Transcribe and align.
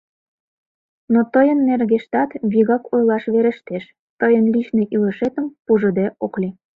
Но 1.13 1.19
тыйын 1.33 1.59
нергештат 1.67 2.29
вигак 2.51 2.83
ойлаш 2.93 3.23
верештеш: 3.33 3.83
тыйын 4.19 4.45
личный 4.53 4.87
илышетым 4.95 5.45
пужыде 5.65 6.05
ок 6.25 6.33
лий. 6.41 6.53